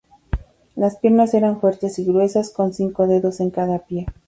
[0.75, 4.07] Las piernas eran fuertes y gruesas con cinco dedos en cada pie.